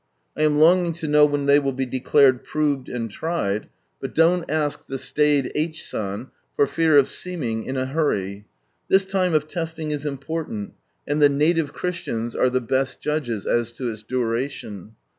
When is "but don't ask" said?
3.99-4.87